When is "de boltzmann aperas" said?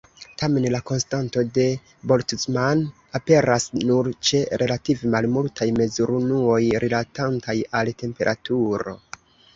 1.57-3.67